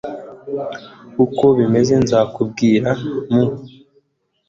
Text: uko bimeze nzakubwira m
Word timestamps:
uko 1.23 1.45
bimeze 1.57 1.93
nzakubwira 2.03 2.89
m 3.31 3.35